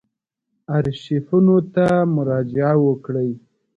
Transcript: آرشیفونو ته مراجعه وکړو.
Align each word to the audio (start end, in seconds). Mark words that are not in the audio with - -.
آرشیفونو 0.75 1.57
ته 1.73 1.85
مراجعه 2.15 2.73
وکړو. 2.85 3.27